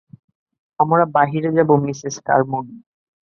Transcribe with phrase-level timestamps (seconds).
[0.79, 2.75] আমরা বাহিরে যাবো, মিসেস কার্মোডি!